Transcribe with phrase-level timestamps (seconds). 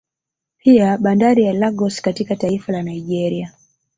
[0.57, 3.53] Pia bandari ya Lagos katika taifa la Nigeria